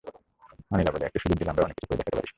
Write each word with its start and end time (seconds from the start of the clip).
আনিলা 0.71 0.91
বলে, 0.91 1.05
একটু 1.05 1.19
সুযোগ 1.19 1.37
দিলে 1.37 1.49
আমরাও 1.49 1.65
অনেক 1.65 1.75
কিছু 1.75 1.87
করে 1.89 1.97
দেখাতে 1.97 2.17
পারি। 2.17 2.29